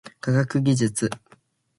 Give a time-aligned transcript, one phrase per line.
[0.19, 1.11] 科学技術